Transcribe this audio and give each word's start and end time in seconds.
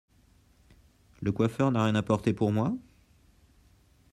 Le 1.21 1.31
coiffeur 1.31 1.69
n’a 1.71 1.83
rien 1.83 1.93
apporté 1.93 2.33
pour 2.33 2.51
moi? 2.51 2.75